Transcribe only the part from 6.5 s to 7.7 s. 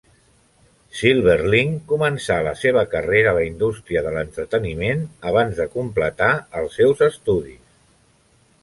els seus estudis.